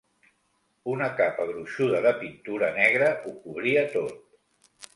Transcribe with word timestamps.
Una 0.93 1.09
capa 1.19 1.45
gruixuda 1.51 2.01
de 2.07 2.15
pintura 2.23 2.73
negra 2.81 3.13
ho 3.21 3.37
cobria 3.45 3.87
tot. 3.95 4.21